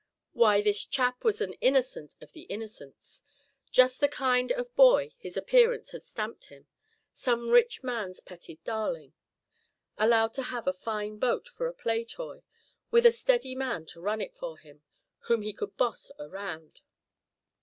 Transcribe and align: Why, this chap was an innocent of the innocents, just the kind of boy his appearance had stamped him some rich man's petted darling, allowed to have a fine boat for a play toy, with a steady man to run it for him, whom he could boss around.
Why, 0.33 0.61
this 0.63 0.83
chap 0.87 1.23
was 1.23 1.41
an 1.41 1.53
innocent 1.61 2.15
of 2.21 2.31
the 2.31 2.47
innocents, 2.49 3.21
just 3.69 3.99
the 3.99 4.07
kind 4.07 4.51
of 4.51 4.75
boy 4.75 5.11
his 5.19 5.37
appearance 5.37 5.91
had 5.91 6.01
stamped 6.01 6.45
him 6.45 6.65
some 7.13 7.51
rich 7.51 7.83
man's 7.83 8.19
petted 8.19 8.63
darling, 8.63 9.13
allowed 9.99 10.33
to 10.33 10.41
have 10.49 10.65
a 10.65 10.73
fine 10.73 11.19
boat 11.19 11.47
for 11.47 11.67
a 11.67 11.73
play 11.75 12.03
toy, 12.03 12.41
with 12.89 13.05
a 13.05 13.11
steady 13.11 13.53
man 13.53 13.85
to 13.93 14.01
run 14.01 14.21
it 14.21 14.33
for 14.35 14.57
him, 14.57 14.81
whom 15.25 15.43
he 15.43 15.53
could 15.53 15.77
boss 15.77 16.09
around. 16.17 16.81